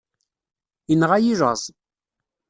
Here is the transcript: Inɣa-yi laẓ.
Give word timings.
Inɣa-yi 0.93 1.33
laẓ. 1.39 1.63